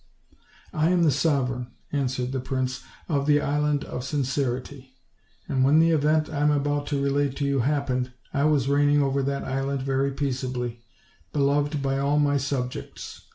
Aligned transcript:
"I 0.73 0.89
am 0.89 1.03
the 1.03 1.11
sovereign," 1.11 1.73
answered 1.91 2.31
the 2.31 2.39
prince, 2.39 2.81
"of 3.07 3.27
the 3.27 3.39
Island 3.39 3.83
of 3.83 4.03
Sincerity; 4.03 4.95
and 5.47 5.63
when 5.63 5.77
the 5.77 5.91
event 5.91 6.27
I 6.27 6.39
am 6.39 6.49
about 6.49 6.87
to 6.87 6.99
relate 7.03 7.35
to 7.35 7.45
you 7.45 7.59
happened, 7.59 8.11
I 8.33 8.45
was 8.45 8.67
reigning 8.67 9.03
over 9.03 9.21
that 9.21 9.43
island 9.43 9.83
very 9.83 10.09
peaceably, 10.09 10.81
beloved 11.31 11.83
by 11.83 11.99
all 11.99 12.17
my 12.17 12.37
subjects. 12.37 13.27